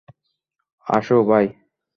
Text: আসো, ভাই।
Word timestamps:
আসো, 0.87 1.17
ভাই। 1.23 1.45